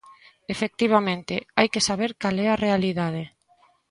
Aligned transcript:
Efectivamente, 0.53 1.35
hai 1.57 1.67
que 1.73 1.85
saber 1.89 2.11
cal 2.21 2.35
é 2.45 2.47
a 2.49 2.61
realidade. 2.65 3.23